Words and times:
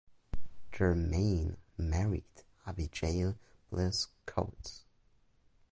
Germain 0.71 1.57
married 1.77 2.25
Abigail 2.65 3.37
Bliss 3.69 4.07
Coates. 4.25 4.83